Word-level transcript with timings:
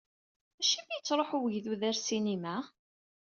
Acimi 0.61 0.93
yettṛuhu 0.95 1.37
wegdud 1.41 1.81
ar 1.89 1.95
ssinima? 1.97 2.55